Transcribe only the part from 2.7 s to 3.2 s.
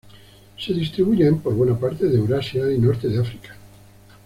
y norte de